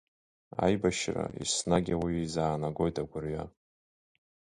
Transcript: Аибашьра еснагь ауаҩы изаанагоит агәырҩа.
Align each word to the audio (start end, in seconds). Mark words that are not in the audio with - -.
Аибашьра 0.63 1.25
еснагь 1.41 1.91
ауаҩы 1.95 2.21
изаанагоит 2.23 2.95
агәырҩа. 3.01 3.45